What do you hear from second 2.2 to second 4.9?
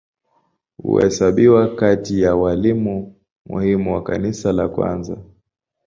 ya walimu muhimu wa Kanisa la